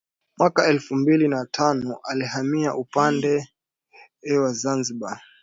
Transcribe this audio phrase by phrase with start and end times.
[0.37, 3.47] Mwaka elfu mbili na tano alihamia upande
[4.39, 5.21] wa Zanzibar